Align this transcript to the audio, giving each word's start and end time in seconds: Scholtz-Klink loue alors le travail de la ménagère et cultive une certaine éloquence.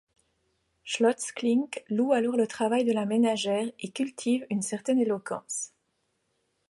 Scholtz-Klink 0.83 1.83
loue 1.91 2.11
alors 2.11 2.35
le 2.35 2.47
travail 2.47 2.85
de 2.85 2.91
la 2.91 3.05
ménagère 3.05 3.67
et 3.79 3.91
cultive 3.91 4.47
une 4.49 4.63
certaine 4.63 4.97
éloquence. 4.99 5.73